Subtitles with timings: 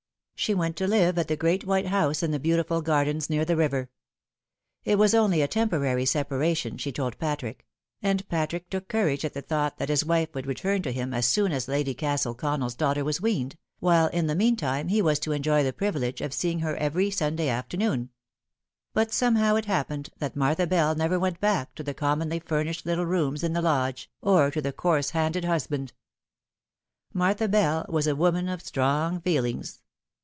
[0.43, 3.55] She went to live at the great white house in the beautiful gardens near the
[3.55, 3.91] river.
[4.83, 7.63] It was only a temporary separation, she told Patrick;
[8.01, 11.27] and Patrick took courage at the thought that his wife would return to him as
[11.27, 15.31] soon as Lady Castle Council's daughter was weaned, while in the meantime he was to
[15.31, 18.09] enjoy the privilege of seeing her every Sunday afternoon;
[18.95, 22.39] but somehow it happened that Martha Bell never went back to the commonly.
[22.39, 25.93] furnished little rooms in the lodge, or to the coarse handed husband.
[27.13, 29.83] Martha Bell was a woman of strong feelings.